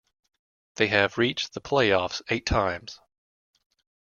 [0.77, 2.99] They have reached the playoffs eight times.